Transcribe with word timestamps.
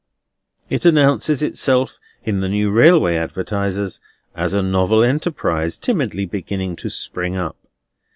It 0.67 0.83
announces 0.83 1.43
itself, 1.43 1.99
in 2.23 2.39
the 2.39 2.49
new 2.49 2.71
Railway 2.71 3.17
Advertisers, 3.17 3.99
as 4.33 4.55
a 4.55 4.63
novel 4.63 5.03
enterprise, 5.03 5.77
timidly 5.77 6.25
beginning 6.25 6.75
to 6.77 6.89
spring 6.89 7.35
up. 7.35 7.55